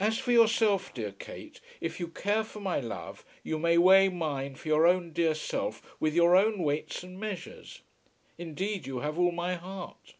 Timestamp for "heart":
9.56-10.14